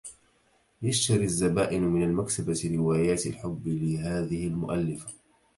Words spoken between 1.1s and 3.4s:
الزبائن من المكتبة روايات